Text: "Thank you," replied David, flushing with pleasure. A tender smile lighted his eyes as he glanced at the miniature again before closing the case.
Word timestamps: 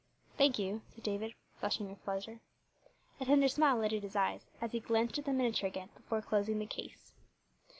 "Thank 0.35 0.57
you," 0.57 0.81
replied 0.95 1.03
David, 1.03 1.35
flushing 1.59 1.87
with 1.87 2.03
pleasure. 2.03 2.39
A 3.19 3.25
tender 3.25 3.47
smile 3.47 3.77
lighted 3.77 4.01
his 4.01 4.15
eyes 4.15 4.49
as 4.59 4.71
he 4.71 4.79
glanced 4.79 5.19
at 5.19 5.25
the 5.25 5.31
miniature 5.31 5.67
again 5.67 5.89
before 5.95 6.23
closing 6.23 6.57
the 6.57 6.65
case. 6.65 7.13